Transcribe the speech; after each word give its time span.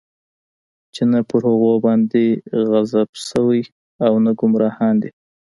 چې 0.93 1.03
نه 1.11 1.19
پر 1.29 1.41
هغوى 1.49 1.77
باندې 1.85 2.23
غضب 2.69 3.09
شوى 3.27 3.61
او 4.05 4.13
نه 4.25 4.31
ګمراهان 4.39 4.95
دی. 5.01 5.11